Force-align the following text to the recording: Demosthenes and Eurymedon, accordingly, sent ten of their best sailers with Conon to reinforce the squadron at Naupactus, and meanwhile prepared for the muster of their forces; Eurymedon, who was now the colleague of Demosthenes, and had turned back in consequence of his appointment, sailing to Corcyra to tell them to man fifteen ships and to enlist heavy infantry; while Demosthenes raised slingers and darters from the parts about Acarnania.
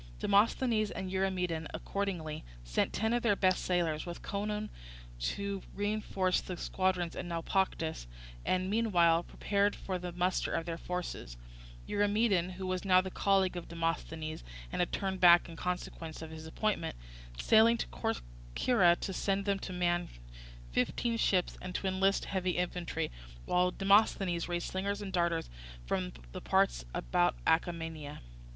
Demosthenes 0.17 0.89
and 0.89 1.11
Eurymedon, 1.11 1.67
accordingly, 1.75 2.43
sent 2.63 2.91
ten 2.91 3.13
of 3.13 3.21
their 3.21 3.35
best 3.35 3.63
sailers 3.63 4.03
with 4.03 4.23
Conon 4.23 4.71
to 5.19 5.61
reinforce 5.75 6.41
the 6.41 6.57
squadron 6.57 7.11
at 7.15 7.23
Naupactus, 7.23 8.07
and 8.43 8.67
meanwhile 8.67 9.21
prepared 9.21 9.75
for 9.75 9.99
the 9.99 10.11
muster 10.11 10.51
of 10.53 10.65
their 10.65 10.79
forces; 10.79 11.37
Eurymedon, 11.87 12.53
who 12.53 12.65
was 12.65 12.83
now 12.83 12.99
the 12.99 13.11
colleague 13.11 13.55
of 13.55 13.67
Demosthenes, 13.67 14.43
and 14.71 14.79
had 14.79 14.91
turned 14.91 15.19
back 15.19 15.47
in 15.47 15.55
consequence 15.55 16.23
of 16.23 16.31
his 16.31 16.47
appointment, 16.47 16.95
sailing 17.37 17.77
to 17.77 17.85
Corcyra 17.89 18.99
to 19.01 19.13
tell 19.13 19.43
them 19.43 19.59
to 19.59 19.71
man 19.71 20.09
fifteen 20.71 21.15
ships 21.15 21.59
and 21.61 21.75
to 21.75 21.85
enlist 21.85 22.25
heavy 22.25 22.57
infantry; 22.57 23.11
while 23.45 23.69
Demosthenes 23.69 24.49
raised 24.49 24.71
slingers 24.71 24.99
and 25.03 25.13
darters 25.13 25.47
from 25.85 26.11
the 26.31 26.41
parts 26.41 26.85
about 26.95 27.35
Acarnania. 27.45 28.21